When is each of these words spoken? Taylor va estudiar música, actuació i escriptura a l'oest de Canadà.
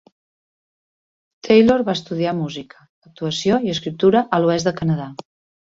Taylor 1.49 1.83
va 1.91 1.95
estudiar 1.99 2.33
música, 2.39 2.81
actuació 3.11 3.63
i 3.69 3.73
escriptura 3.77 4.27
a 4.39 4.43
l'oest 4.47 4.71
de 4.73 4.79
Canadà. 4.83 5.11